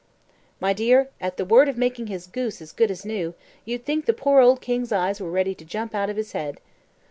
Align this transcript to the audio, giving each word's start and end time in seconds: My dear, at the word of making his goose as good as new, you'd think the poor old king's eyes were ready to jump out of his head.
My 0.59 0.73
dear, 0.73 1.09
at 1.19 1.37
the 1.37 1.45
word 1.45 1.69
of 1.69 1.77
making 1.77 2.07
his 2.07 2.25
goose 2.25 2.59
as 2.59 2.71
good 2.71 2.89
as 2.89 3.05
new, 3.05 3.35
you'd 3.65 3.85
think 3.85 4.07
the 4.07 4.13
poor 4.13 4.41
old 4.41 4.59
king's 4.59 4.91
eyes 4.91 5.21
were 5.21 5.29
ready 5.29 5.53
to 5.53 5.63
jump 5.63 5.93
out 5.93 6.09
of 6.09 6.17
his 6.17 6.31
head. 6.31 6.59